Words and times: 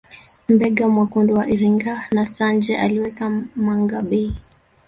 Mbega 0.53 0.85
mwekundu 0.93 1.31
wa 1.37 1.45
Iringa 1.53 2.03
na 2.11 2.25
Sanje 2.27 2.77
aliweka 2.77 3.29
mangabey 3.55 4.31